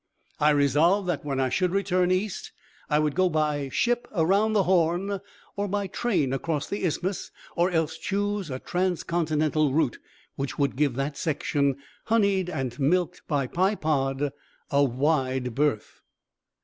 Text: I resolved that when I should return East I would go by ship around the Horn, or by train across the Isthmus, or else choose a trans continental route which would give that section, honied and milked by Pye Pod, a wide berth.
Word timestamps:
I 0.39 0.49
resolved 0.49 1.07
that 1.09 1.23
when 1.23 1.39
I 1.39 1.49
should 1.49 1.69
return 1.69 2.09
East 2.09 2.51
I 2.89 2.97
would 2.97 3.13
go 3.13 3.29
by 3.29 3.69
ship 3.69 4.07
around 4.15 4.53
the 4.53 4.63
Horn, 4.63 5.21
or 5.55 5.67
by 5.67 5.85
train 5.85 6.33
across 6.33 6.67
the 6.67 6.83
Isthmus, 6.85 7.29
or 7.55 7.69
else 7.69 7.99
choose 7.99 8.49
a 8.49 8.57
trans 8.57 9.03
continental 9.03 9.71
route 9.75 9.99
which 10.37 10.57
would 10.57 10.75
give 10.75 10.95
that 10.95 11.17
section, 11.17 11.75
honied 12.07 12.49
and 12.49 12.79
milked 12.79 13.21
by 13.27 13.45
Pye 13.45 13.75
Pod, 13.75 14.31
a 14.71 14.83
wide 14.83 15.53
berth. 15.53 16.01